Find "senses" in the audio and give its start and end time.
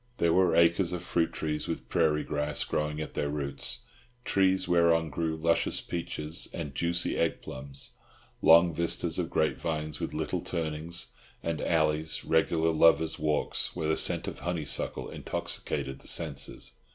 16.07-16.73